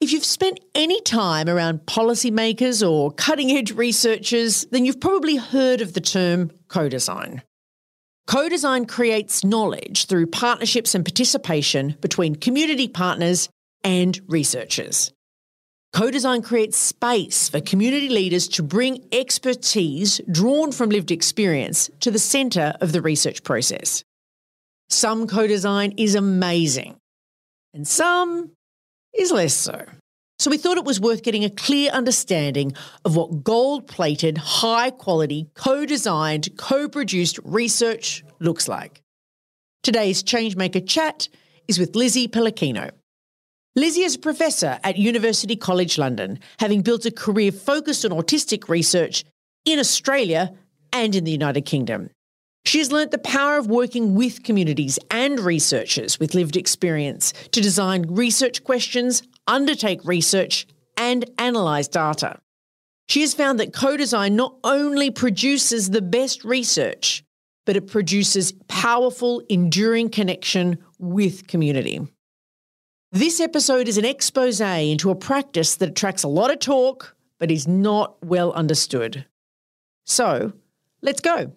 [0.00, 5.80] If you've spent any time around policymakers or cutting edge researchers, then you've probably heard
[5.80, 7.42] of the term co design.
[8.28, 13.48] Co design creates knowledge through partnerships and participation between community partners
[13.82, 15.12] and researchers.
[15.92, 22.12] Co design creates space for community leaders to bring expertise drawn from lived experience to
[22.12, 24.04] the centre of the research process.
[24.90, 26.98] Some co design is amazing,
[27.74, 28.52] and some
[29.16, 29.84] is less so.
[30.38, 32.72] So we thought it was worth getting a clear understanding
[33.04, 39.02] of what gold plated, high quality, co designed, co produced research looks like.
[39.82, 41.28] Today's Changemaker chat
[41.66, 42.90] is with Lizzie Pellicano.
[43.74, 48.68] Lizzie is a professor at University College London, having built a career focused on autistic
[48.68, 49.24] research
[49.64, 50.52] in Australia
[50.92, 52.10] and in the United Kingdom.
[52.68, 57.62] She has learnt the power of working with communities and researchers with lived experience to
[57.62, 62.38] design research questions, undertake research, and analyse data.
[63.08, 67.24] She has found that co design not only produces the best research,
[67.64, 72.06] but it produces powerful, enduring connection with community.
[73.12, 77.50] This episode is an expose into a practice that attracts a lot of talk, but
[77.50, 79.24] is not well understood.
[80.04, 80.52] So,
[81.00, 81.54] let's go.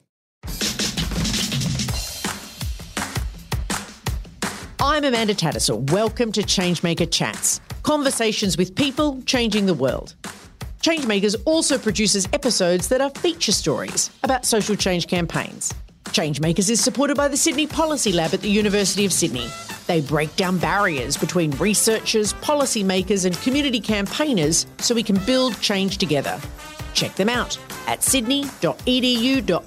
[4.84, 5.92] I'm Amanda Tattersall.
[5.92, 10.16] Welcome to Changemaker Chats, conversations with people changing the world.
[10.82, 15.72] Changemakers also produces episodes that are feature stories about social change campaigns.
[16.06, 19.48] Changemakers is supported by the Sydney Policy Lab at the University of Sydney.
[19.86, 26.00] They break down barriers between researchers, policymakers, and community campaigners so we can build change
[26.00, 26.42] together.
[26.96, 27.56] Check them out
[27.86, 29.60] at sydney.edu.au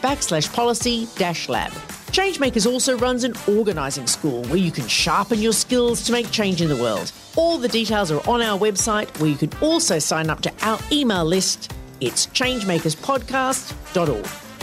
[0.00, 1.70] backslash policy dash lab.
[2.14, 6.62] Changemakers also runs an organising school where you can sharpen your skills to make change
[6.62, 7.10] in the world.
[7.34, 10.78] All the details are on our website where you can also sign up to our
[10.92, 11.72] email list.
[12.00, 14.53] It's changemakerspodcast.org.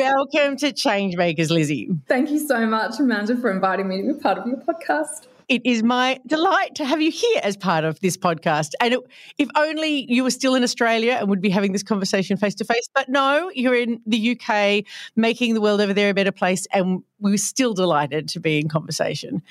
[0.00, 1.90] Welcome to Changemakers, Lizzie.
[2.08, 5.26] Thank you so much, Amanda, for inviting me to be part of your podcast.
[5.50, 8.70] It is my delight to have you here as part of this podcast.
[8.80, 9.00] And it,
[9.36, 12.64] if only you were still in Australia and would be having this conversation face to
[12.64, 12.88] face.
[12.94, 16.66] But no, you're in the UK, making the world over there a better place.
[16.72, 19.42] And we we're still delighted to be in conversation.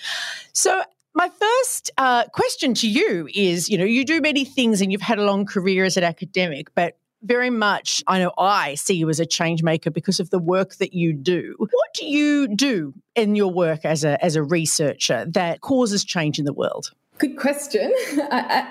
[0.54, 0.82] So,
[1.14, 5.02] my first uh, question to you is you know, you do many things and you've
[5.02, 9.10] had a long career as an academic, but very much I know I see you
[9.10, 11.56] as a change maker because of the work that you do.
[11.58, 16.40] What do you do in your work as a as a researcher that causes change
[16.40, 16.92] in the world?
[17.18, 17.94] Good question.
[18.32, 18.68] I,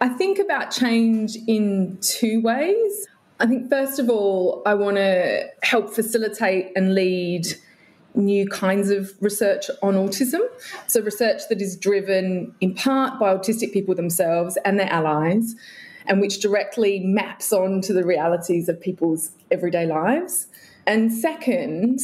[0.00, 3.06] I, I think about change in two ways.
[3.38, 7.46] I think first of all, I want to help facilitate and lead
[8.14, 10.40] new kinds of research on autism.
[10.86, 15.54] So, research that is driven in part by autistic people themselves and their allies,
[16.06, 20.46] and which directly maps onto the realities of people's everyday lives.
[20.86, 22.00] And second,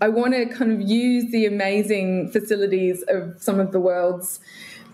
[0.00, 4.40] I want to kind of use the amazing facilities of some of the world's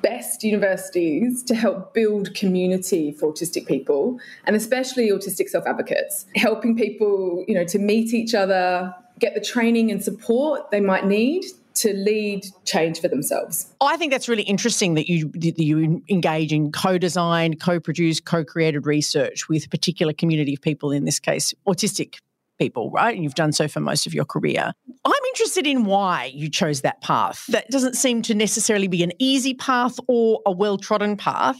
[0.02, 7.44] best universities to help build community for autistic people and especially autistic self-advocates helping people
[7.48, 11.44] you know to meet each other get the training and support they might need
[11.78, 13.72] to lead change for themselves.
[13.80, 19.48] I think that's really interesting that you that you engage in co-design, co-produced, co-created research
[19.48, 20.92] with a particular community of people.
[20.92, 22.18] In this case, autistic
[22.58, 23.14] people, right?
[23.14, 24.72] And you've done so for most of your career.
[25.04, 27.46] I'm interested in why you chose that path.
[27.48, 31.56] That doesn't seem to necessarily be an easy path or a well-trodden path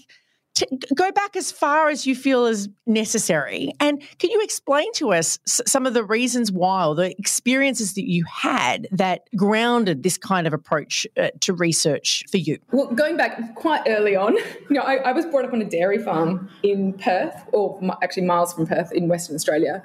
[0.58, 3.72] to go back as far as you feel is necessary.
[3.81, 8.08] And can you explain to us some of the reasons why, or the experiences that
[8.08, 12.58] you had that grounded this kind of approach uh, to research for you?
[12.72, 15.69] Well, going back quite early on, you know, I, I was brought up on a
[15.69, 19.82] dairy farm in Perth, or actually miles from Perth in Western Australia.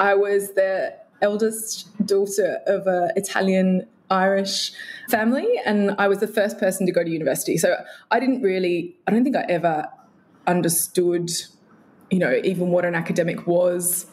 [0.00, 4.72] I was the eldest daughter of an Italian Irish
[5.08, 7.58] family, and I was the first person to go to university.
[7.58, 7.76] So
[8.10, 9.88] I didn't really, I don't think I ever
[10.46, 11.30] understood,
[12.10, 14.06] you know, even what an academic was,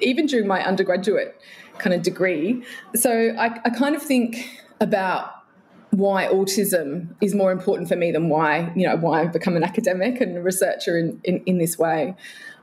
[0.00, 1.40] even during my undergraduate
[1.78, 2.62] kind of degree.
[2.94, 4.48] So I, I kind of think
[4.80, 5.42] about
[5.90, 9.62] why autism is more important for me than why you know why I've become an
[9.62, 12.14] academic and a researcher in, in, in this way.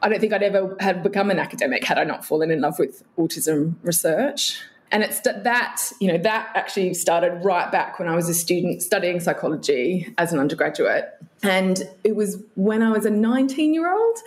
[0.02, 2.80] I don't think I'd ever have become an academic had I not fallen in love
[2.80, 4.60] with autism research
[4.92, 8.82] and it's that you know that actually started right back when I was a student
[8.82, 11.10] studying psychology as an undergraduate,
[11.44, 14.18] and it was when I was a 19 year old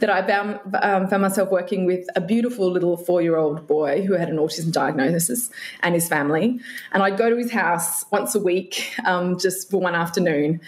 [0.00, 4.02] that I found, um, found myself working with a beautiful little four year old boy
[4.02, 5.50] who had an autism diagnosis
[5.82, 6.60] and his family,
[6.92, 10.60] and I'd go to his house once a week um, just for one afternoon.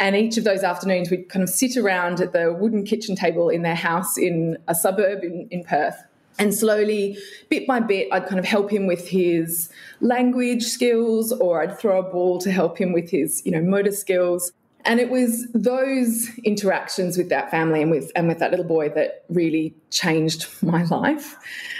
[0.00, 3.48] And each of those afternoons, we'd kind of sit around at the wooden kitchen table
[3.48, 5.96] in their house in a suburb in, in Perth
[6.38, 7.16] and slowly,
[7.48, 9.70] bit by bit, I'd kind of help him with his
[10.00, 13.92] language skills, or I'd throw a ball to help him with his, you know, motor
[13.92, 14.52] skills.
[14.86, 18.90] And it was those interactions with that family and with and with that little boy
[18.90, 21.36] that really changed my life.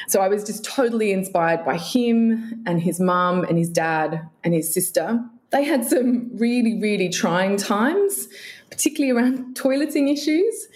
[0.08, 4.54] So I was just totally inspired by him and his mum and his dad and
[4.54, 5.20] his sister.
[5.50, 8.28] They had some really, really trying times,
[8.70, 10.68] particularly around toileting issues.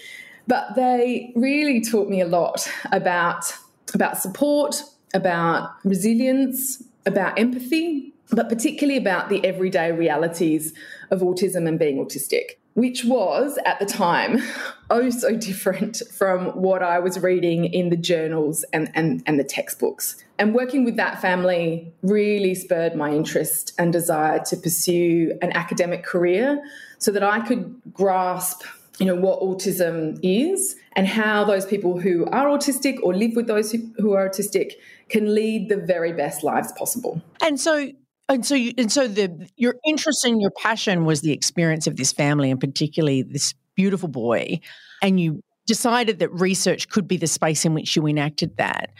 [0.47, 3.53] But they really taught me a lot about
[3.95, 4.83] about support,
[5.13, 10.73] about resilience, about empathy, but particularly about the everyday realities
[11.11, 14.41] of autism and being autistic, which was at the time
[14.89, 19.43] oh so different from what I was reading in the journals and, and, and the
[19.43, 20.23] textbooks.
[20.37, 26.03] And working with that family really spurred my interest and desire to pursue an academic
[26.03, 26.61] career
[26.97, 28.63] so that I could grasp
[28.99, 33.47] you know what autism is and how those people who are autistic or live with
[33.47, 34.73] those who, who are autistic
[35.07, 37.21] can lead the very best lives possible.
[37.41, 37.89] And so
[38.27, 41.95] and so you, and so the your interest and your passion was the experience of
[41.95, 44.59] this family and particularly this beautiful boy.
[45.01, 48.91] And you decided that research could be the space in which you enacted that.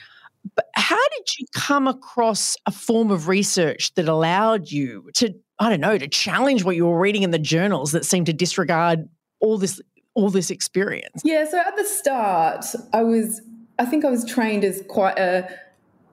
[0.56, 5.70] But how did you come across a form of research that allowed you to I
[5.70, 9.10] don't know, to challenge what you were reading in the journals that seemed to disregard
[9.40, 9.82] all this
[10.14, 11.22] all this experience?
[11.24, 13.42] Yeah, so at the start, I was
[13.78, 15.50] I think I was trained as quite a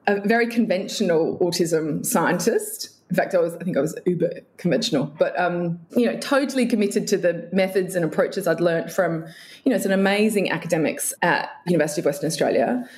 [0.06, 2.90] a very conventional autism scientist.
[3.11, 6.67] In fact, I was I think I was uber conventional, but um, you know, totally
[6.67, 9.26] committed to the methods and approaches I'd learned from
[9.64, 12.88] you know some amazing academics at University of Western Australia.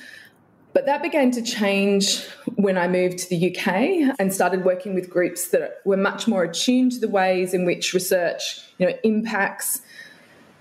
[0.71, 2.23] But that began to change
[2.55, 6.43] when I moved to the UK and started working with groups that were much more
[6.43, 9.81] attuned to the ways in which research, you know, impacts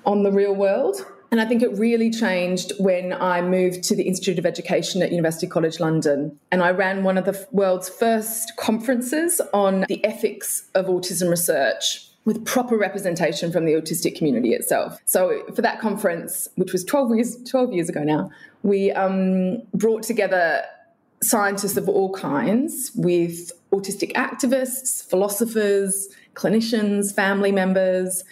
[0.08, 1.06] on the real world.
[1.30, 5.10] And I think it really changed when I moved to the Institute of Education at
[5.10, 6.38] University College London.
[6.50, 12.08] And I ran one of the world's first conferences on the ethics of autism research
[12.24, 14.98] with proper representation from the autistic community itself.
[15.04, 18.30] So for that conference, which was 12 years, 12 years ago now,
[18.62, 20.62] we um, brought together
[21.22, 28.24] scientists of all kinds with autistic activists, philosophers, clinicians, family members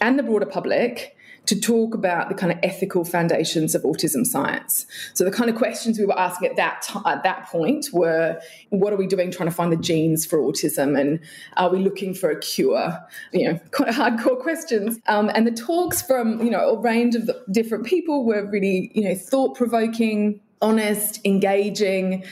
[0.00, 4.86] and the broader public to talk about the kind of ethical foundations of autism science.
[5.12, 8.40] So the kind of questions we were asking at that t- at that point were,
[8.70, 11.20] what are we doing trying to find the genes for autism, and
[11.56, 12.98] are we looking for a cure?
[13.32, 14.98] You know, quite hardcore questions.
[15.06, 19.04] Um, and the talks from you know a range of different people were really you
[19.04, 22.24] know thought provoking, honest, engaging.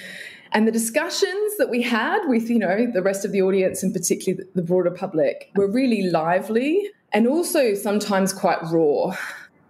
[0.54, 3.90] And the discussions that we had with, you know, the rest of the audience and
[3.90, 9.16] particularly the broader public were really lively and also sometimes quite raw.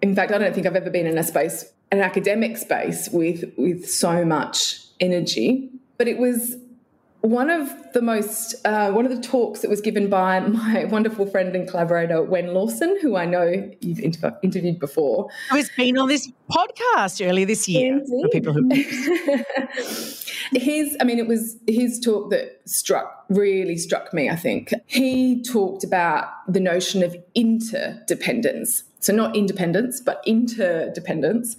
[0.00, 3.52] In fact, I don't think I've ever been in a space, an academic space, with
[3.56, 5.70] with so much energy.
[5.98, 6.56] But it was
[7.22, 11.24] one of the most uh, one of the talks that was given by my wonderful
[11.26, 15.28] friend and collaborator Wenn Lawson, who I know you've inter- interviewed before.
[15.50, 17.98] Who has been on this podcast earlier this year.
[17.98, 18.22] Indeed.
[18.22, 18.68] For people who
[20.58, 24.28] his, I mean, it was his talk that struck really struck me.
[24.28, 31.56] I think he talked about the notion of interdependence so, not independence, but interdependence.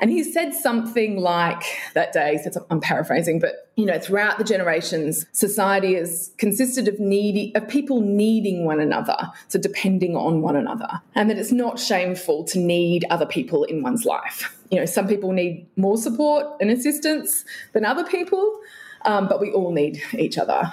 [0.00, 1.62] And he said something like
[1.94, 6.98] that day, said I'm paraphrasing, but you know, throughout the generations, society has consisted of
[6.98, 9.16] needy of people needing one another,
[9.46, 11.00] so depending on one another.
[11.14, 14.58] And that it's not shameful to need other people in one's life.
[14.72, 18.58] You know, some people need more support and assistance than other people,
[19.04, 20.72] um, but we all need each other.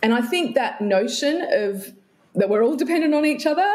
[0.00, 1.92] And I think that notion of
[2.36, 3.66] that we're all dependent on each other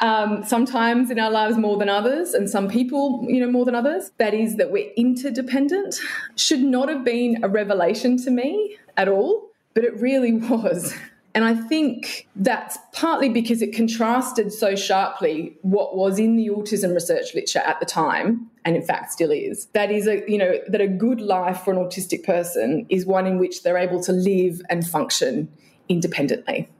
[0.00, 3.74] um, sometimes in our lives more than others, and some people, you know, more than
[3.74, 4.10] others.
[4.18, 5.96] That is that we're interdependent
[6.36, 10.94] should not have been a revelation to me at all, but it really was.
[11.34, 16.94] And I think that's partly because it contrasted so sharply what was in the autism
[16.94, 19.66] research literature at the time, and in fact still is.
[19.74, 23.26] That is a you know that a good life for an autistic person is one
[23.26, 25.48] in which they're able to live and function
[25.90, 26.70] independently.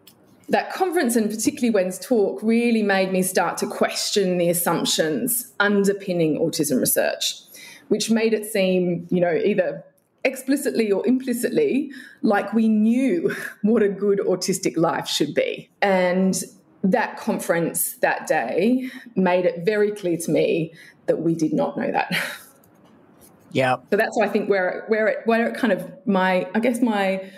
[0.49, 6.39] That conference and particularly Wenn's talk really made me start to question the assumptions underpinning
[6.39, 7.35] autism research,
[7.89, 9.85] which made it seem, you know, either
[10.25, 11.91] explicitly or implicitly
[12.23, 15.69] like we knew what a good autistic life should be.
[15.83, 16.41] And
[16.83, 20.75] that conference that day made it very clear to me
[21.07, 22.13] that we did not know that.
[23.53, 23.77] Yeah.
[23.91, 26.83] So that's why I think where where it where it kind of my I guess
[26.83, 27.31] my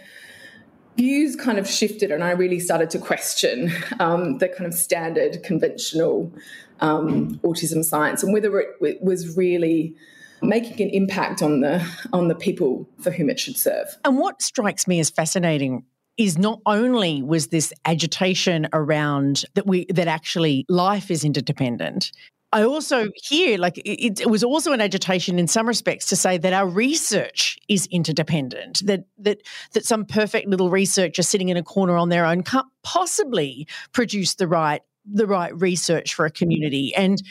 [0.98, 5.42] views kind of shifted and I really started to question um, the kind of standard
[5.44, 6.32] conventional
[6.80, 9.94] um, autism science and whether it, was really
[10.42, 13.86] making an impact on the on the people for whom it should serve.
[14.04, 15.84] And what strikes me as fascinating
[16.16, 22.12] is not only was this agitation around that we that actually life is interdependent.
[22.52, 26.38] I also hear like it, it, was also an agitation in some respects to say
[26.38, 28.86] that our research is interdependent.
[28.86, 32.66] That that that some perfect little researcher sitting in a corner on their own can't
[32.82, 34.80] possibly produce the right
[35.12, 36.94] the right research for a community.
[36.94, 37.22] And,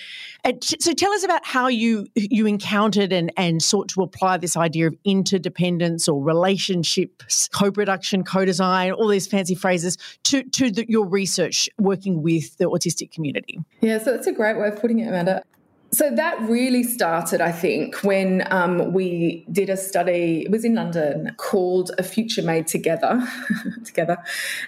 [0.43, 4.57] and so tell us about how you you encountered and, and sought to apply this
[4.57, 11.05] idea of interdependence or relationships, co-production, co-design, all these fancy phrases to, to the, your
[11.07, 13.59] research working with the autistic community.
[13.81, 15.43] Yeah, so that's a great way of putting it, Amanda.
[15.91, 20.43] So that really started, I think, when um, we did a study.
[20.45, 23.25] It was in London called "A Future Made Together,"
[23.85, 24.17] together,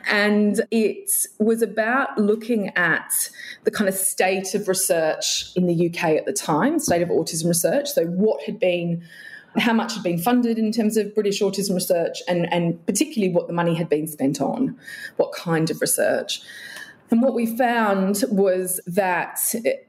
[0.09, 3.29] and it was about looking at
[3.65, 7.47] the kind of state of research in the UK at the time, state of autism
[7.47, 7.89] research.
[7.89, 9.03] So what had been
[9.57, 13.47] how much had been funded in terms of British autism research, and, and particularly what
[13.47, 14.77] the money had been spent on,
[15.17, 16.41] what kind of research.
[17.11, 19.39] And what we found was that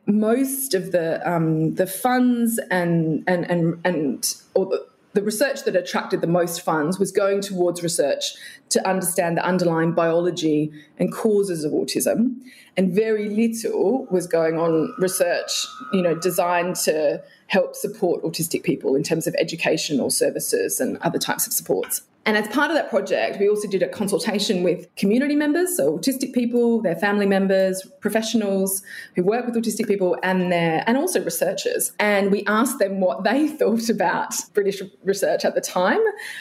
[0.06, 5.76] most of the um, the funds and and and and or the, the research that
[5.76, 8.34] attracted the most funds was going towards research
[8.70, 12.36] to understand the underlying biology and causes of autism,
[12.76, 18.94] and very little was going on research, you know, designed to help support autistic people
[18.94, 22.02] in terms of educational services and other types of supports.
[22.26, 25.96] And as part of that project, we also did a consultation with community members, so
[25.96, 28.82] autistic people, their family members, professionals
[29.16, 31.92] who work with autistic people, and their and also researchers.
[31.98, 36.00] And we asked them what they thought about British research at the time,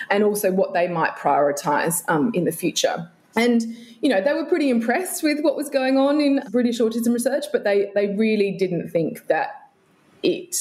[0.10, 3.10] and also what they might prioritise um, in the future.
[3.36, 3.64] And
[4.02, 7.46] you know, they were pretty impressed with what was going on in British autism research,
[7.54, 9.70] but they they really didn't think that
[10.24, 10.56] it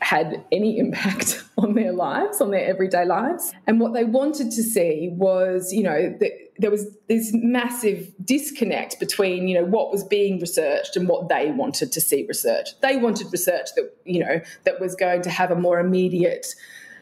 [0.00, 3.52] had any impact on their lives, on their everyday lives.
[3.66, 9.00] And what they wanted to see was, you know, that there was this massive disconnect
[9.00, 12.80] between, you know, what was being researched and what they wanted to see researched.
[12.80, 16.46] They wanted research that, you know, that was going to have a more immediate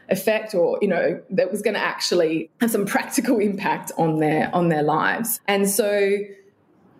[0.08, 4.52] effect or you know that was going to actually have some practical impact on their
[4.54, 6.18] on their lives and so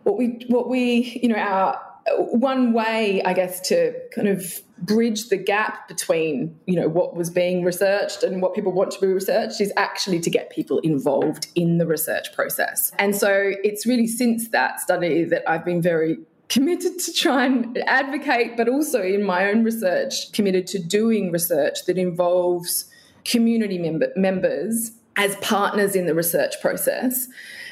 [0.05, 1.79] what we what we you know our
[2.19, 7.31] one way, I guess, to kind of bridge the gap between you know what was
[7.31, 11.47] being researched and what people want to be researched is actually to get people involved
[11.55, 12.93] in the research process.
[12.99, 17.79] And so it's really since that study that I've been very committed to try and
[17.87, 22.91] advocate, but also in my own research, committed to doing research that involves
[23.25, 27.29] community member, members as partners in the research process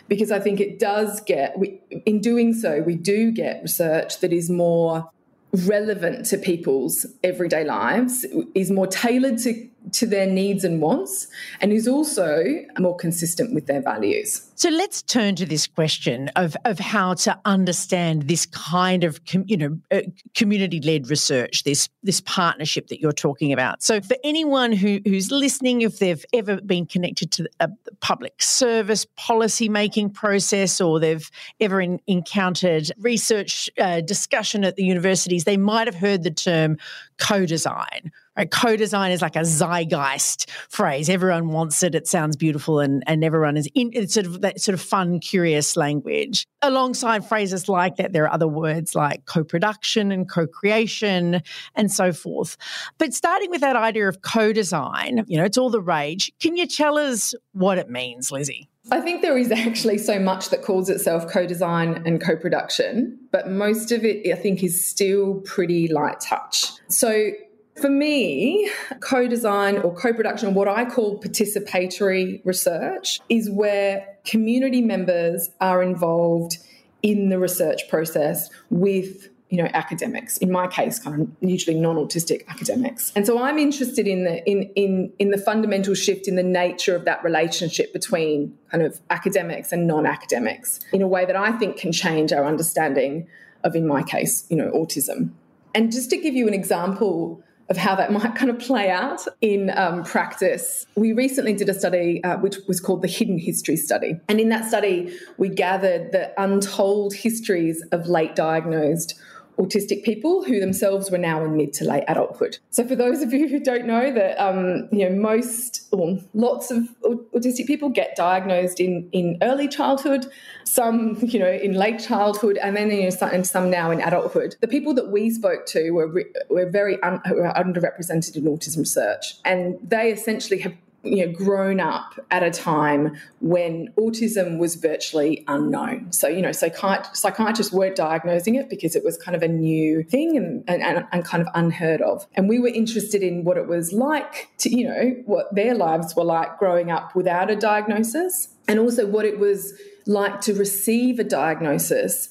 [0.09, 4.33] because I think it does get, we, in doing so, we do get research that
[4.33, 5.09] is more
[5.53, 11.27] relevant to people's everyday lives, is more tailored to to their needs and wants
[11.61, 12.45] and is also
[12.79, 14.47] more consistent with their values.
[14.55, 19.45] So let's turn to this question of, of how to understand this kind of com,
[19.47, 20.03] you know uh,
[20.35, 23.83] community led research, this this partnership that you're talking about.
[23.83, 27.71] So for anyone who, who's listening, if they've ever been connected to a
[28.01, 34.85] public service policy making process or they've ever in, encountered research uh, discussion at the
[34.85, 36.77] universities, they might have heard the term
[37.19, 38.51] co-design Right?
[38.51, 41.11] Co-design is like a zeitgeist phrase.
[41.11, 41.95] Everyone wants it.
[41.95, 43.91] It sounds beautiful, and and everyone is in.
[43.93, 46.47] It's sort of that sort of fun, curious language.
[46.63, 51.43] Alongside phrases like that, there are other words like co-production and co-creation
[51.75, 52.57] and so forth.
[52.97, 56.33] But starting with that idea of co-design, you know, it's all the rage.
[56.41, 58.71] Can you tell us what it means, Lizzie?
[58.91, 63.19] I think there is actually so much that calls itself co design and co production,
[63.33, 66.71] but most of it, I think, is still pretty light touch.
[66.89, 67.33] So,
[67.81, 68.71] for me,
[69.01, 75.83] co design or co production, what I call participatory research, is where community members are
[75.83, 76.59] involved
[77.03, 80.39] in the research process with you know academics.
[80.39, 83.13] In my case kind of usually non-autistic academics.
[83.17, 86.95] And so i'm interested in the in in in the fundamental shift in the nature
[86.95, 91.77] of that relationship between kind of academics and non-academics in a way that i think
[91.77, 93.27] can change our understanding
[93.65, 95.31] of in my case you know autism.
[95.75, 99.23] And just to give you an example of how that might kind of play out
[99.41, 100.87] in um, practice.
[100.97, 104.21] We recently did a study uh, which was called the Hidden History Study.
[104.29, 109.15] And in that study, we gathered the untold histories of late diagnosed
[109.61, 112.59] autistic people who themselves were now in mid to late adulthood.
[112.71, 116.71] So, for those of you who don't know, that um, you know most or lots
[116.71, 116.89] of
[117.35, 120.27] autistic people get diagnosed in in early childhood,
[120.65, 124.01] some you know in late childhood, and then you know some, and some now in
[124.01, 124.57] adulthood.
[124.61, 126.09] The people that we spoke to were
[126.49, 131.81] were very un, were underrepresented in autism research, and they essentially have you know grown
[131.81, 136.13] up at a time when autism was virtually unknown.
[136.13, 140.03] So you know psychiat- psychiatrists weren't diagnosing it because it was kind of a new
[140.05, 142.27] thing and, and, and kind of unheard of.
[142.35, 146.15] And we were interested in what it was like to you know what their lives
[146.15, 149.75] were like growing up without a diagnosis and also what it was
[150.07, 152.29] like to receive a diagnosis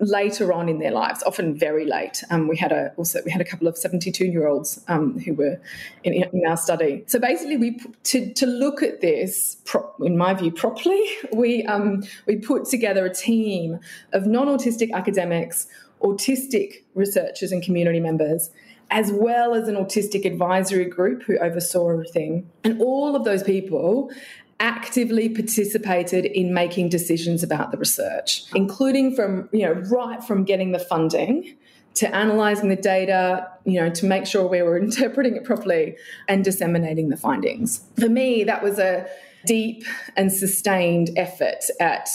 [0.00, 2.22] later on in their lives, often very late.
[2.30, 5.34] Um, we had a also we had a couple of seventy-two year olds um, who
[5.34, 5.60] were
[6.04, 7.04] in, in, our study.
[7.06, 12.04] So basically, we to to look at this, pro, in my view, properly, we um,
[12.26, 13.78] we put together a team
[14.12, 15.66] of non-autistic academics,
[16.02, 18.50] autistic researchers, and community members.
[18.88, 22.48] As well as an autistic advisory group who oversaw everything.
[22.62, 24.12] And all of those people
[24.60, 30.72] actively participated in making decisions about the research, including from, you know, right from getting
[30.72, 31.56] the funding
[31.94, 35.96] to analyzing the data, you know, to make sure we were interpreting it properly
[36.28, 37.82] and disseminating the findings.
[37.98, 39.06] For me, that was a
[39.46, 39.84] deep
[40.16, 42.08] and sustained effort at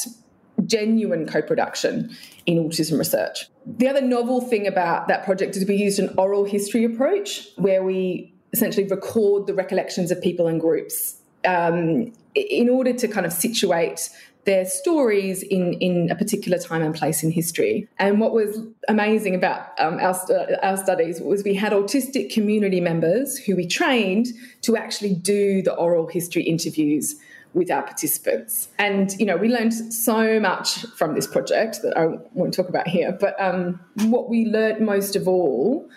[0.65, 3.48] genuine co production in autism research.
[3.65, 7.83] The other novel thing about that project is we used an oral history approach where
[7.83, 13.34] we essentially record the recollections of people and groups um, in order to kind of
[13.34, 14.10] situate
[14.46, 17.88] their stories in, in a particular time and place in history.
[18.00, 20.16] And what was amazing about um, our,
[20.64, 24.27] our studies was we had autistic community members who we trained
[24.62, 27.16] to actually do the oral history interviews
[27.54, 28.70] with our participants.
[28.80, 32.88] And, you know, we learned so much from this project that I won't talk about
[32.88, 33.12] here.
[33.12, 35.88] But um, what we learned most of all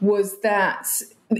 [0.00, 0.88] was that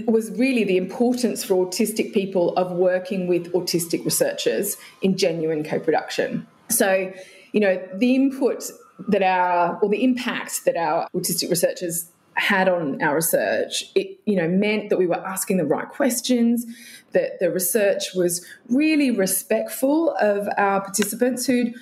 [0.05, 6.47] was really the importance for autistic people of working with autistic researchers in genuine co-production.
[6.69, 7.13] So,
[7.51, 8.63] you know, the input
[9.07, 14.35] that our or the impact that our autistic researchers had on our research, it you
[14.35, 16.65] know meant that we were asking the right questions,
[17.11, 21.73] that the research was really respectful of our participants who'd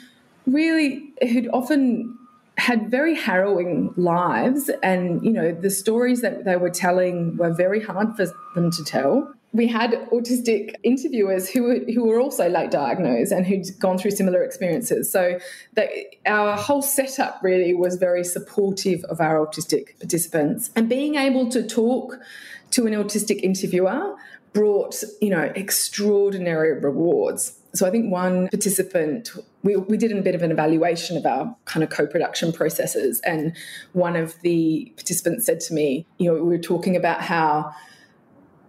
[0.46, 2.18] really who'd often
[2.62, 7.82] had very harrowing lives and you know the stories that they were telling were very
[7.82, 12.72] hard for them to tell we had autistic interviewers who were, who were also late
[12.72, 15.12] diagnosed and who'd gone through similar experiences.
[15.12, 15.40] So
[16.26, 20.70] our whole setup really was very supportive of our autistic participants.
[20.76, 22.18] And being able to talk
[22.72, 24.16] to an autistic interviewer
[24.54, 27.58] brought, you know, extraordinary rewards.
[27.74, 29.32] So I think one participant,
[29.64, 33.22] we, we did a bit of an evaluation of our kind of co-production processes.
[33.22, 33.56] And
[33.94, 37.74] one of the participants said to me, you know, we were talking about how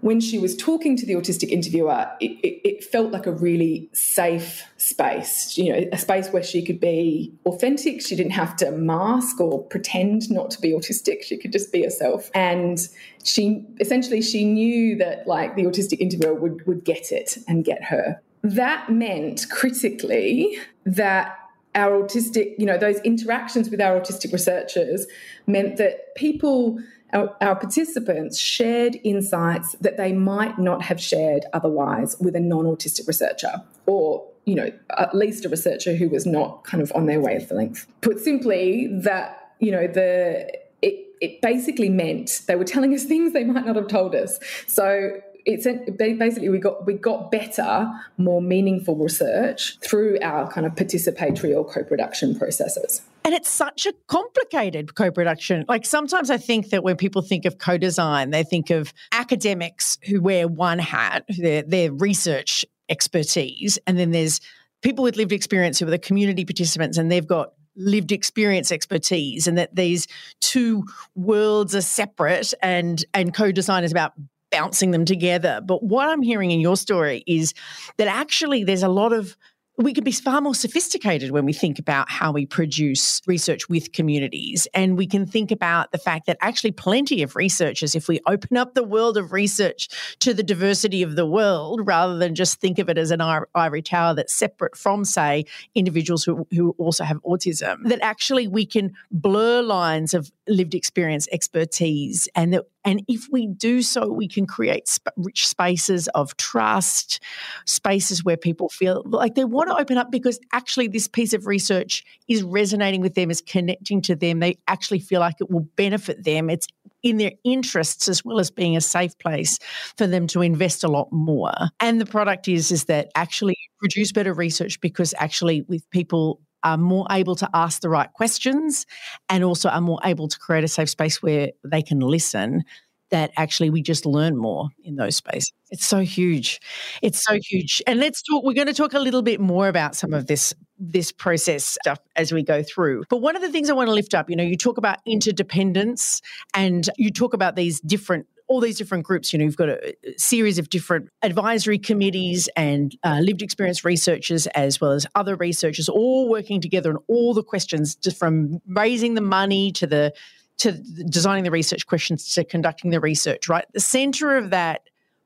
[0.03, 3.89] when she was talking to the autistic interviewer, it, it, it, felt like a really
[3.93, 8.05] safe space, you know, a space where she could be authentic.
[8.05, 11.23] She didn't have to mask or pretend not to be autistic.
[11.23, 12.33] She could just be herself.
[12.35, 12.81] And
[13.23, 17.85] she essentially she knew that like the autistic interviewer would, would get it and get
[17.85, 18.21] her.
[18.43, 21.39] That meant critically that
[21.75, 25.07] our autistic, you know, those interactions with our autistic researchers
[25.47, 26.79] meant that people
[27.13, 33.07] our, our, participants shared insights that they might not have shared otherwise with a non-autistic
[33.07, 37.21] researcher or you know at least a researcher who was not kind of on their
[37.21, 37.87] wavelength.
[38.01, 40.51] Put simply that you know the
[40.81, 44.39] it, it basically meant they were telling us things they might not have told us.
[44.67, 50.75] So it's basically we got we got better, more meaningful research through our kind of
[50.75, 53.03] participatory or co-production processes.
[53.25, 55.65] And it's such a complicated co production.
[55.69, 59.99] Like sometimes I think that when people think of co design, they think of academics
[60.07, 64.41] who wear one hat, their, their research expertise, and then there's
[64.83, 69.47] people with lived experience who are the community participants and they've got lived experience expertise
[69.47, 70.07] and that these
[70.41, 74.13] two worlds are separate and and co-design is about
[74.53, 75.61] bouncing them together.
[75.65, 77.55] But what I'm hearing in your story is
[77.97, 79.37] that actually there's a lot of
[79.79, 83.93] we can be far more sophisticated when we think about how we produce research with
[83.93, 84.69] communities.
[84.75, 88.59] And we can think about the fact that actually plenty of researchers, if we open
[88.59, 89.89] up the world of research
[90.21, 93.23] to the diversity of the world, rather than just think of it as an
[93.55, 98.67] ivory tower that's separate from, say, individuals who, who also have autism, that actually we
[98.67, 104.27] can blur lines of lived experience expertise and that and if we do so, we
[104.27, 107.21] can create sp- rich spaces of trust,
[107.65, 111.47] spaces where people feel like they want to open up because actually this piece of
[111.47, 114.41] research is resonating with them, is connecting to them.
[114.41, 116.51] They actually feel like it will benefit them.
[116.51, 116.67] It's
[117.03, 119.59] in their interests as well as being a safe place
[119.97, 121.53] for them to invest a lot more.
[121.81, 126.77] And the product is is that actually produce better research because actually with people are
[126.77, 128.87] more able to ask the right questions
[129.29, 132.65] and also are more able to create a safe space where they can listen
[133.13, 135.53] that actually we just learn more in those spaces.
[135.71, 136.61] It's so huge.
[137.03, 137.83] It's so huge.
[137.87, 140.53] And let's talk we're going to talk a little bit more about some of this
[140.79, 143.05] this process stuff as we go through.
[143.09, 144.99] But one of the things I want to lift up, you know, you talk about
[145.07, 146.23] interdependence
[146.55, 149.33] and you talk about these different all these different groups.
[149.33, 154.47] You know, you've got a, series of different advisory committees and uh, lived experience researchers,
[154.49, 159.15] as well as other researchers, all working together on all the questions, just from raising
[159.15, 160.13] the money to the
[160.59, 163.49] to designing the research questions to conducting the research.
[163.49, 164.83] Right, the center of that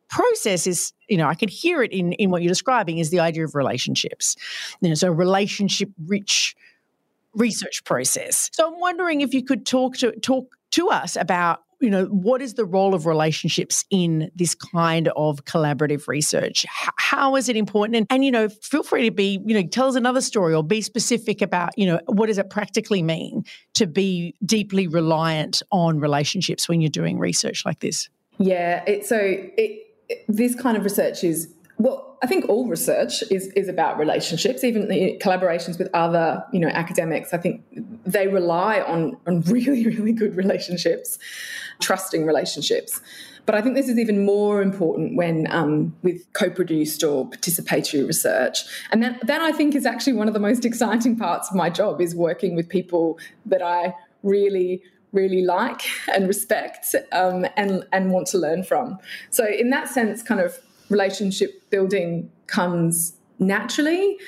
[0.09, 3.19] process is you know i could hear it in in what you're describing is the
[3.19, 4.37] idea of relationships
[4.81, 6.55] you know so relationship rich
[7.35, 11.91] research process so i'm wondering if you could talk to talk to us about you
[11.91, 16.65] know, what is the role of relationships in this kind of collaborative research?
[16.65, 17.97] H- how is it important?
[17.97, 20.63] And, and, you know, feel free to be, you know, tell us another story or
[20.63, 26.01] be specific about, you know, what does it practically mean to be deeply reliant on
[26.01, 28.09] relationships when you're doing research like this?
[28.39, 29.87] Yeah, it, so it,
[30.29, 34.89] this kind of research is well, I think all research is is about relationships, even
[35.21, 37.35] collaborations with other, you know, academics.
[37.35, 37.63] I think
[38.07, 41.19] they rely on on really, really good relationships,
[41.81, 43.01] trusting relationships.
[43.45, 48.65] But I think this is even more important when um, with co-produced or participatory research,
[48.91, 51.69] and that that I think is actually one of the most exciting parts of my
[51.69, 58.11] job is working with people that I really really like and respect um, and and
[58.11, 58.99] want to learn from.
[59.31, 64.19] So in that sense, kind of relationship building comes naturally.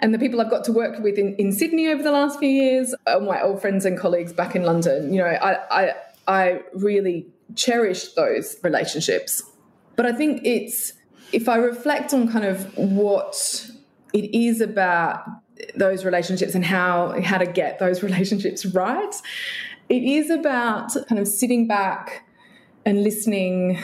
[0.00, 2.48] And the people I've got to work with in, in Sydney over the last few
[2.48, 5.12] years are my old friends and colleagues back in London.
[5.12, 5.94] You know, I, I,
[6.28, 9.42] I really cherish those relationships.
[9.96, 10.92] But I think it's,
[11.32, 13.70] if I reflect on kind of what
[14.12, 15.24] it is about
[15.74, 19.14] those relationships and how, how to get those relationships right,
[19.88, 22.24] it is about kind of sitting back
[22.84, 23.78] and listening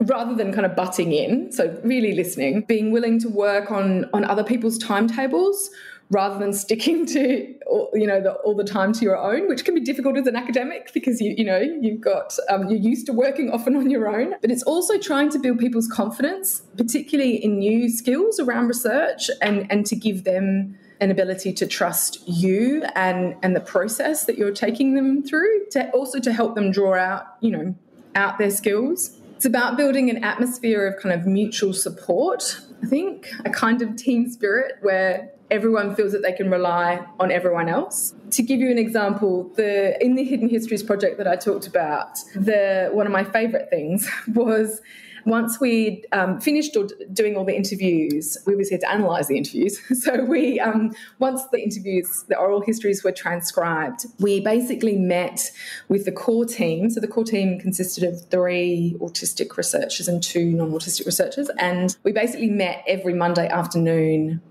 [0.00, 4.24] rather than kind of butting in so really listening being willing to work on on
[4.24, 5.70] other people's timetables
[6.10, 7.54] rather than sticking to
[7.94, 10.36] you know the, all the time to your own which can be difficult as an
[10.36, 14.08] academic because you you know you've got um, you're used to working often on your
[14.08, 14.34] own.
[14.40, 19.70] But it's also trying to build people's confidence particularly in new skills around research and
[19.70, 24.52] and to give them an ability to trust you and and the process that you're
[24.52, 27.74] taking them through to also to help them draw out you know
[28.14, 33.28] out their skills it's about building an atmosphere of kind of mutual support, I think,
[33.44, 38.14] a kind of team spirit where everyone feels that they can rely on everyone else.
[38.30, 42.16] To give you an example, the in the Hidden Histories project that I talked about,
[42.34, 44.80] the one of my favorite things was
[45.26, 46.76] once we'd um, finished
[47.12, 49.80] doing all the interviews, we was here to analyze the interviews.
[50.04, 55.50] So we, um, once the interviews, the oral histories were transcribed, we basically met
[55.88, 56.90] with the core team.
[56.90, 62.12] So the core team consisted of three autistic researchers and two non-autistic researchers, and we
[62.12, 64.42] basically met every Monday afternoon.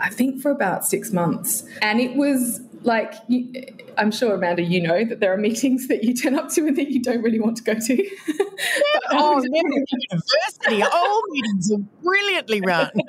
[0.00, 3.50] I think for about six months, and it was like you,
[3.96, 6.76] I'm sure Amanda, you know that there are meetings that you turn up to and
[6.76, 7.96] that you don't really want to go to.
[8.26, 12.90] but, oh, university, all meetings are brilliantly run.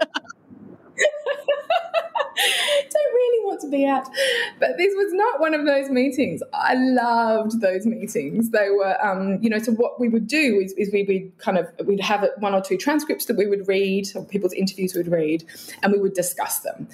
[2.36, 4.08] don't really want to be at.
[4.60, 6.41] But this was not one of those meetings.
[6.54, 8.52] I loved those meetings.
[8.52, 11.58] They were, um, you know, so what we would do is, is we would kind
[11.58, 15.04] of, we'd have one or two transcripts that we would read, or people's interviews we
[15.04, 15.43] would read,
[15.84, 16.88] and we would discuss them.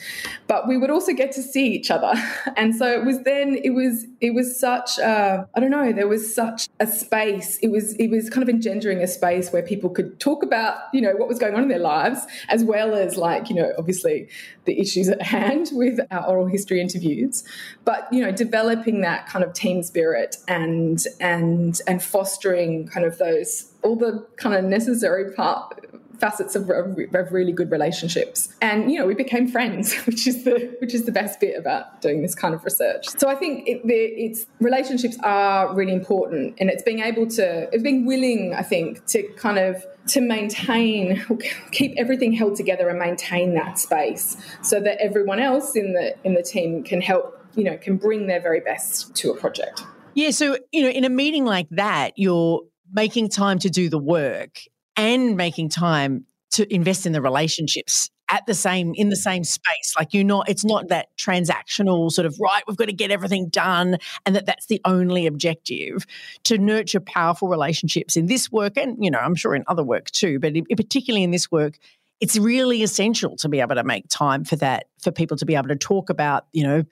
[0.47, 2.13] But we would also get to see each other.
[2.58, 6.08] And so it was then, it was, it was such, a, I don't know, there
[6.08, 7.58] was such a space.
[7.62, 11.01] It was, it was kind of engendering a space where people could talk about, you
[11.01, 14.27] know, what was going on in their lives, as well as like, you know, obviously
[14.65, 17.44] the issues at hand with our oral history interviews,
[17.86, 23.17] but you know, developing that kind of team spirit and and and fostering kind of
[23.17, 25.86] those all the kind of necessary part
[26.21, 28.53] facets of, of, of, really good relationships.
[28.62, 32.01] And you know, we became friends, which is the which is the best bit about
[32.01, 33.10] doing this kind of research.
[33.17, 37.84] So I think it, it's relationships are really important, and it's being able to, it's
[37.84, 41.25] being willing, I think, to kind of to maintain,
[41.71, 46.36] keep everything held together and maintain that space, so that everyone else in the in
[46.36, 49.84] the team can help, you know, can bring their very best to a project.
[50.13, 52.62] Yeah, so you know, in a meeting like that, you're
[52.93, 54.60] making time to do the work
[54.95, 59.93] and making time to invest in the relationships at the same in the same space.
[59.97, 63.49] Like you're not it's not that transactional sort of right we've got to get everything
[63.49, 66.06] done and that that's the only objective.
[66.45, 70.10] To nurture powerful relationships in this work and you know i'm sure in other work
[70.12, 71.77] too but in, particularly in this work
[72.19, 75.56] it's really essential to be able to make time for that for people to be
[75.56, 76.84] able to talk about you know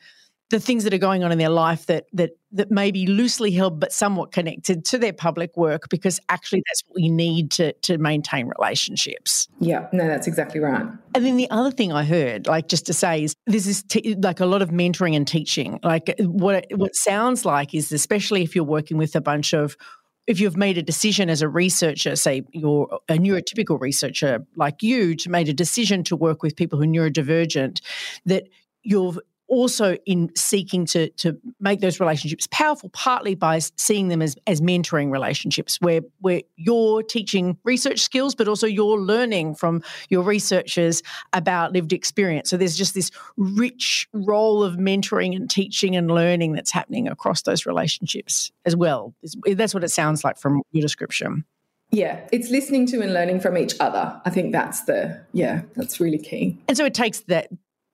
[0.49, 3.51] the things that are going on in their life that that that may be loosely
[3.51, 7.73] held but somewhat connected to their public work because actually that's what we need to
[7.73, 9.47] to maintain relationships.
[9.59, 10.85] Yeah, no, that's exactly right.
[11.13, 14.15] And then the other thing I heard, like just to say, is this is t-
[14.21, 15.79] like a lot of mentoring and teaching.
[15.83, 19.77] Like uh, what what sounds like is, especially if you're working with a bunch of
[20.25, 25.15] if you've made a decision as a researcher, say you're a neurotypical researcher like you,
[25.15, 27.81] to made a decision to work with people who are neurodivergent,
[28.25, 28.43] that
[28.83, 34.35] you've also in seeking to to make those relationships powerful, partly by seeing them as
[34.47, 40.23] as mentoring relationships, where where you're teaching research skills, but also you're learning from your
[40.23, 41.01] researchers
[41.33, 42.49] about lived experience.
[42.49, 47.41] So there's just this rich role of mentoring and teaching and learning that's happening across
[47.41, 49.13] those relationships as well.
[49.45, 51.45] That's what it sounds like from your description.
[51.91, 54.21] Yeah, it's listening to and learning from each other.
[54.23, 56.57] I think that's the yeah, that's really key.
[56.67, 57.49] And so it takes that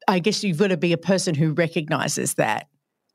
[0.08, 2.68] I guess you've got to be a person who recognizes that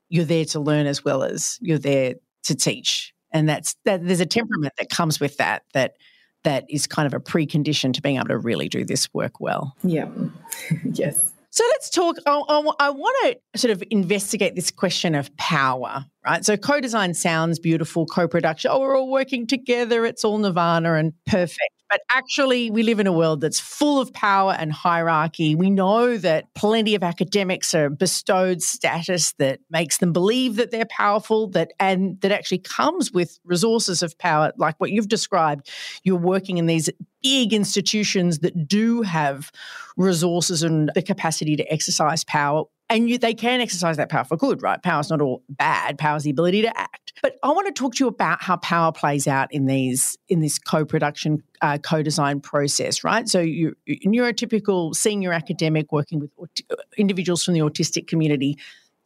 [0.08, 3.14] you're there to learn as well as you're there to teach.
[3.32, 5.94] And that's that there's a temperament that comes with that that
[6.42, 9.76] that is kind of a precondition to being able to really do this work well.
[9.82, 10.08] Yeah.
[10.92, 11.32] yes.
[11.50, 12.16] So let's talk.
[12.26, 13.16] I, I, I, want
[13.52, 16.44] to sort of investigate this question of power, right?
[16.44, 18.70] So co design sounds beautiful, co production.
[18.72, 20.06] Oh, we're all working together.
[20.06, 21.79] It's all nirvana and perfect.
[21.90, 25.56] But actually, we live in a world that's full of power and hierarchy.
[25.56, 30.86] We know that plenty of academics are bestowed status that makes them believe that they're
[30.86, 35.68] powerful, that and that actually comes with resources of power, like what you've described.
[36.04, 36.88] You're working in these
[37.22, 39.50] big institutions that do have
[39.96, 44.36] resources and the capacity to exercise power and you, they can exercise that power for
[44.36, 44.82] good, right?
[44.82, 45.96] Power's not all bad.
[45.96, 47.12] Power's the ability to act.
[47.22, 50.40] But I want to talk to you about how power plays out in these in
[50.40, 53.28] this co-production, uh, co-design process, right?
[53.28, 56.50] So you, you're a typical senior academic working with
[56.98, 58.58] individuals from the autistic community.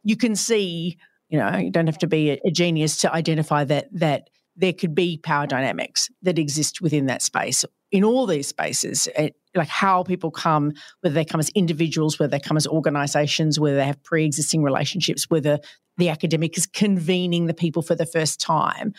[0.03, 0.97] You can see,
[1.29, 4.95] you know, you don't have to be a, genius to identify that that there could
[4.95, 9.07] be power dynamics that exist within that space in all these spaces,
[9.55, 13.75] like how people come, whether they come as individuals, whether they come as organizations, whether
[13.75, 15.59] they have pre existing relationships, whether
[15.97, 18.93] the academic is convening the people for the first time.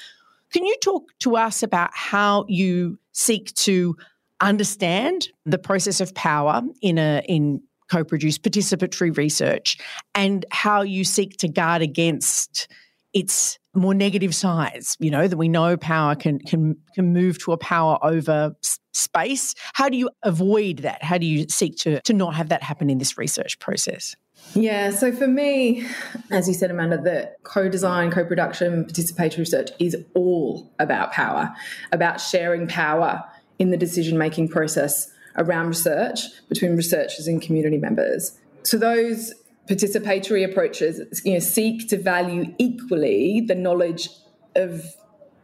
[0.53, 3.97] Can you talk to us about how you seek to
[4.41, 9.79] understand the process of power in a in co-produced participatory research
[10.15, 12.69] and how you seek to guard against
[13.13, 17.53] its more negative sides you know that we know power can can can move to
[17.53, 18.55] a power over
[18.97, 19.55] space.
[19.75, 21.03] How do you avoid that?
[21.03, 24.17] How do you seek to to not have that happen in this research process?
[24.55, 25.87] Yeah, so for me,
[26.31, 31.55] as you said, Amanda, the co design, co production, participatory research is all about power,
[31.93, 33.23] about sharing power
[33.59, 38.39] in the decision making process around research between researchers and community members.
[38.63, 39.33] So those
[39.69, 44.09] participatory approaches you know, seek to value equally the knowledge
[44.55, 44.85] of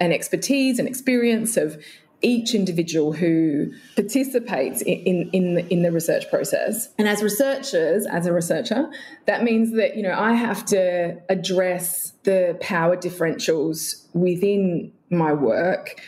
[0.00, 1.80] and expertise and experience of
[2.22, 6.88] each individual who participates in, in, the, in the research process.
[6.98, 8.90] And as researchers, as a researcher,
[9.26, 16.00] that means that, you know, I have to address the power differentials within my work.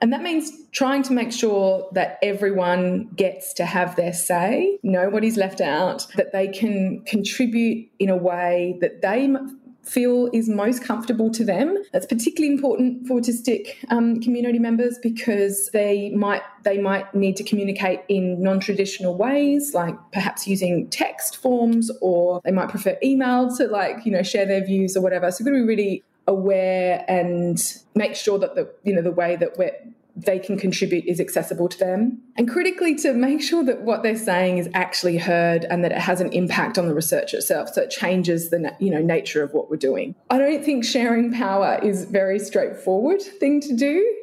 [0.00, 5.36] And that means trying to make sure that everyone gets to have their say, nobody's
[5.36, 9.26] left out, that they can contribute in a way that they
[9.88, 11.76] feel is most comfortable to them.
[11.92, 17.44] That's particularly important for autistic um, community members because they might they might need to
[17.44, 23.66] communicate in non-traditional ways, like perhaps using text forms, or they might prefer email to
[23.66, 25.30] like you know share their views or whatever.
[25.30, 27.58] So got to be really aware and
[27.94, 29.72] make sure that the you know the way that we're
[30.18, 32.20] they can contribute is accessible to them.
[32.36, 35.98] And critically, to make sure that what they're saying is actually heard and that it
[35.98, 37.70] has an impact on the research itself.
[37.70, 40.14] So it changes the you know, nature of what we're doing.
[40.30, 44.16] I don't think sharing power is very straightforward thing to do.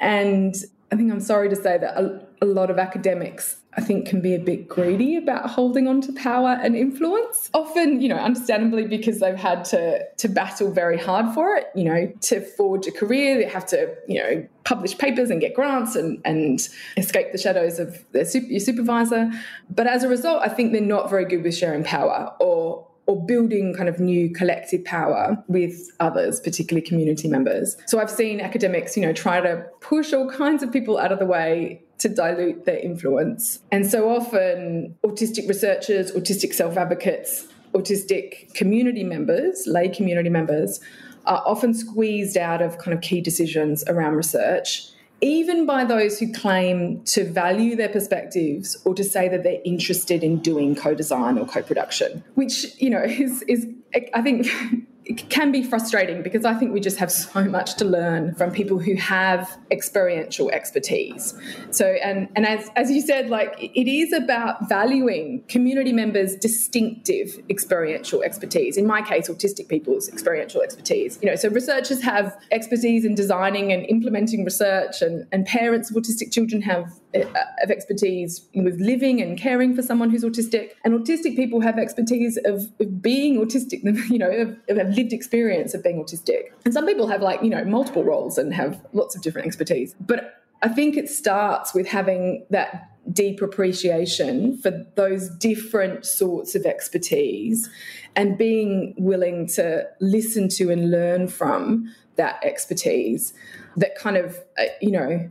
[0.00, 0.54] And
[0.92, 4.20] I think I'm sorry to say that a, a lot of academics I think can
[4.20, 7.48] be a bit greedy about holding on to power and influence.
[7.54, 11.84] Often, you know, understandably because they've had to to battle very hard for it, you
[11.84, 15.94] know, to forge a career, they have to, you know, publish papers and get grants
[15.94, 19.30] and, and escape the shadows of their super, your supervisor.
[19.70, 23.24] But as a result, I think they're not very good with sharing power or or
[23.24, 27.76] building kind of new collective power with others, particularly community members.
[27.86, 31.20] So I've seen academics, you know, try to push all kinds of people out of
[31.20, 33.60] the way to dilute their influence.
[33.72, 40.80] And so often autistic researchers, autistic self-advocates, autistic community members, lay community members
[41.26, 46.32] are often squeezed out of kind of key decisions around research even by those who
[46.32, 51.46] claim to value their perspectives or to say that they're interested in doing co-design or
[51.46, 53.66] co-production which you know is is
[54.14, 54.46] i think
[55.08, 58.50] it can be frustrating because I think we just have so much to learn from
[58.52, 61.34] people who have experiential expertise.
[61.70, 67.38] So, and, and as, as you said, like it is about valuing community members' distinctive
[67.48, 68.76] experiential expertise.
[68.76, 71.18] In my case, autistic people's experiential expertise.
[71.22, 75.96] You know, so researchers have expertise in designing and implementing research, and, and parents of
[75.96, 77.20] autistic children have uh,
[77.62, 82.38] of expertise with living and caring for someone who's autistic, and autistic people have expertise
[82.44, 83.78] of, of being autistic.
[84.08, 86.50] You know, of, of lived experience of being autistic.
[86.64, 89.94] And some people have like, you know, multiple roles and have lots of different expertise.
[90.00, 96.66] But I think it starts with having that deep appreciation for those different sorts of
[96.66, 97.68] expertise
[98.16, 103.32] and being willing to listen to and learn from that expertise
[103.76, 105.30] that kind of, uh, you know,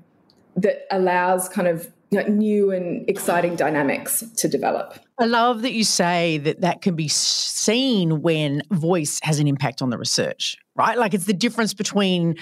[0.56, 5.00] that allows kind of you know, new and exciting dynamics to develop.
[5.20, 9.82] I love that you say that that can be seen when voice has an impact
[9.82, 10.98] on the research, right?
[10.98, 12.36] Like it's the difference between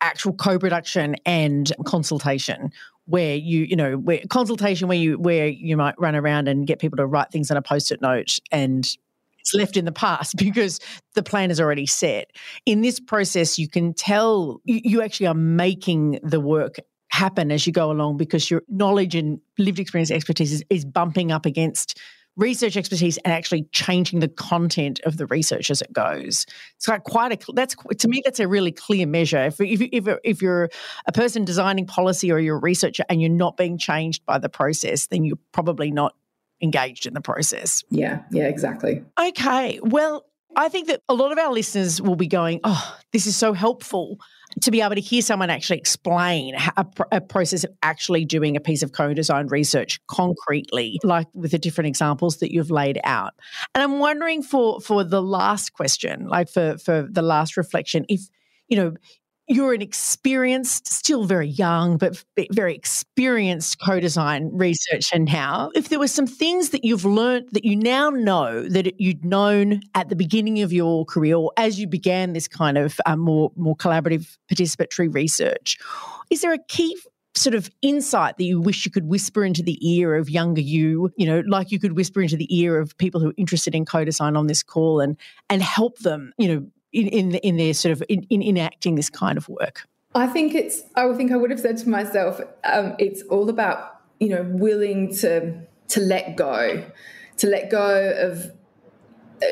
[0.00, 2.70] actual co-production and consultation
[3.06, 6.78] where you you know where consultation where you where you might run around and get
[6.78, 8.96] people to write things on a post-it note and
[9.44, 10.80] it's left in the past because
[11.14, 12.30] the plan is already set.
[12.64, 16.76] In this process, you can tell you actually are making the work
[17.14, 21.30] happen as you go along because your knowledge and lived experience expertise is, is bumping
[21.30, 21.96] up against
[22.36, 26.44] research expertise and actually changing the content of the research as it goes.
[26.74, 29.44] It's like quite a that's to me that's a really clear measure.
[29.44, 30.68] If if if, if you're
[31.06, 34.48] a person designing policy or you're a researcher and you're not being changed by the
[34.48, 36.16] process, then you're probably not
[36.60, 37.84] engaged in the process.
[37.90, 39.04] Yeah, yeah, exactly.
[39.20, 39.78] Okay.
[39.84, 40.24] Well,
[40.56, 43.52] I think that a lot of our listeners will be going, "Oh, this is so
[43.52, 44.18] helpful."
[44.62, 48.60] To be able to hear someone actually explain a, a, process of actually doing a
[48.60, 53.34] piece of co-design research concretely, like with the different examples that you've laid out.
[53.74, 58.20] And I'm wondering for for the last question, like for for the last reflection, if
[58.68, 58.94] you know
[59.46, 65.70] you're an experienced, still very young, but very experienced co design researcher now.
[65.74, 69.80] If there were some things that you've learned that you now know that you'd known
[69.94, 73.52] at the beginning of your career or as you began this kind of um, more,
[73.56, 75.78] more collaborative participatory research,
[76.30, 76.96] is there a key
[77.36, 81.10] sort of insight that you wish you could whisper into the ear of younger you,
[81.16, 83.84] you know, like you could whisper into the ear of people who are interested in
[83.84, 85.18] co-design on this call and
[85.50, 89.10] and help them, you know, in in, in their sort of in, in enacting this
[89.10, 89.86] kind of work?
[90.14, 90.82] I think it's.
[90.94, 95.14] I think I would have said to myself, um, it's all about you know willing
[95.16, 96.84] to to let go,
[97.38, 98.50] to let go of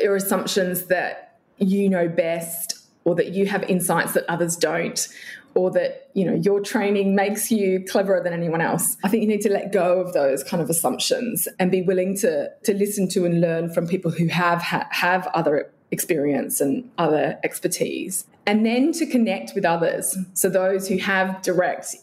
[0.02, 5.08] your assumptions that you know best, or that you have insights that others don't,
[5.54, 9.28] or that you know your training makes you cleverer than anyone else i think you
[9.28, 13.08] need to let go of those kind of assumptions and be willing to to listen
[13.08, 18.26] to and learn from people who have ha- have other experience and other expertise.
[18.46, 20.16] And then to connect with others.
[20.34, 21.94] So those who have direct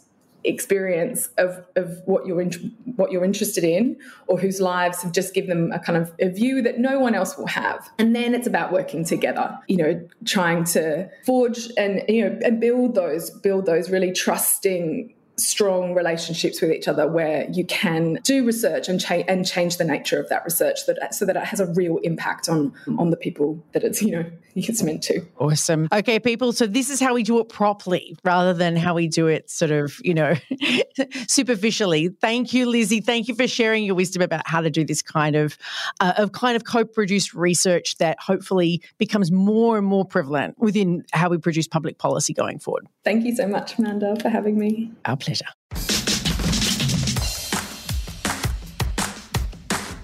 [0.45, 2.51] experience of, of what you're in,
[2.95, 3.97] what you're interested in
[4.27, 7.13] or whose lives have just given them a kind of a view that no one
[7.13, 12.01] else will have and then it's about working together you know trying to forge and
[12.07, 17.47] you know and build those build those really trusting strong relationships with each other where
[17.51, 21.25] you can do research and, cha- and change the nature of that research that, so
[21.25, 24.25] that it has a real impact on on the people that it's you know
[24.55, 25.21] it's meant to.
[25.37, 25.87] Awesome.
[25.91, 29.27] Okay people so this is how we do it properly rather than how we do
[29.27, 30.35] it sort of you know
[31.27, 32.09] superficially.
[32.21, 33.01] Thank you lizzie.
[33.01, 35.57] Thank you for sharing your wisdom about how to do this kind of
[35.99, 41.29] uh, of kind of co-produced research that hopefully becomes more and more prevalent within how
[41.29, 42.87] we produce public policy going forward.
[43.03, 44.91] Thank you so much amanda for having me.
[45.05, 45.45] Our pleasure pleasure.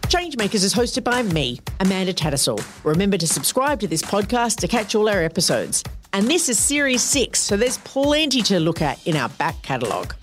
[0.08, 2.64] Changemakers is hosted by me, Amanda Tattersall.
[2.84, 5.84] Remember to subscribe to this podcast to catch all our episodes.
[6.14, 10.16] And this is Series 6, so there's plenty to look at in our back catalogue.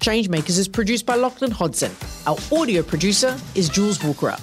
[0.00, 1.92] Changemakers is produced by Lachlan Hodson.
[2.26, 4.36] Our audio producer is Jules Walker.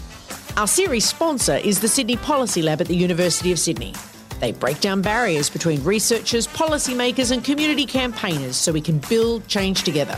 [0.55, 3.93] Our series sponsor is the Sydney Policy Lab at the University of Sydney.
[4.39, 9.83] They break down barriers between researchers, policymakers, and community campaigners so we can build change
[9.83, 10.17] together.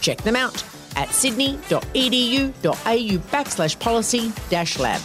[0.00, 0.64] Check them out
[0.96, 5.00] at sydney.edu.au backslash policy dash lab.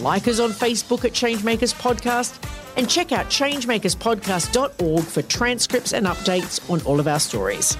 [0.00, 2.38] Like us on Facebook at Changemakers Podcast
[2.76, 7.76] and check out changemakerspodcast.org for transcripts and updates on all of our stories.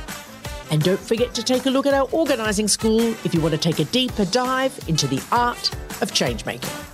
[0.70, 3.60] And don't forget to take a look at our organising school if you want to
[3.60, 6.93] take a deeper dive into the art of changemaking.